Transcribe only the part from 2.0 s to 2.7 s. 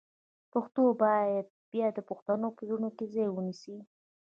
پښتنو په